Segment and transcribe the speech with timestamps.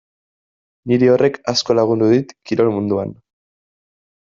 [0.91, 3.15] Niri horrek asko lagundu dit kirol munduan.